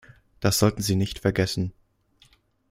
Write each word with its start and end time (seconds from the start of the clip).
Das 0.39 0.57
sollten 0.57 0.81
Sie 0.81 0.95
nicht 0.95 1.19
vergessen. 1.19 1.73